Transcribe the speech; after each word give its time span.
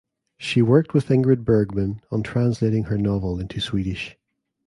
She 0.39 0.63
worked 0.63 0.95
with 0.95 1.09
Ingrid 1.09 1.45
Bergman 1.45 2.01
on 2.09 2.23
translating 2.23 2.85
her 2.85 2.97
novel 2.97 3.39
into 3.39 3.59
Swedish. 3.61 4.17